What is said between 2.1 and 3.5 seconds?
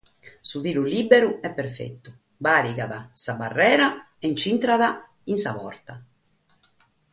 nche bàrigat sa